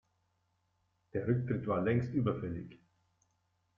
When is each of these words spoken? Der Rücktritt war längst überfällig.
Der 1.13 1.27
Rücktritt 1.27 1.67
war 1.67 1.83
längst 1.83 2.11
überfällig. 2.15 2.79